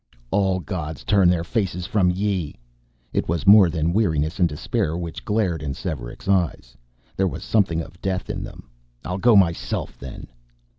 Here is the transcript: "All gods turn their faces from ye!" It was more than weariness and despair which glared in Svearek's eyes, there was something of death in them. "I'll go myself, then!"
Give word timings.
"All 0.31 0.59
gods 0.59 1.03
turn 1.03 1.29
their 1.29 1.43
faces 1.43 1.85
from 1.85 2.09
ye!" 2.09 2.55
It 3.13 3.29
was 3.29 3.45
more 3.45 3.69
than 3.69 3.93
weariness 3.93 4.39
and 4.39 4.49
despair 4.49 4.97
which 4.97 5.23
glared 5.23 5.61
in 5.61 5.75
Svearek's 5.75 6.27
eyes, 6.27 6.75
there 7.15 7.27
was 7.27 7.43
something 7.43 7.81
of 7.81 8.01
death 8.01 8.27
in 8.27 8.43
them. 8.43 8.67
"I'll 9.05 9.19
go 9.19 9.35
myself, 9.35 9.99
then!" 9.99 10.25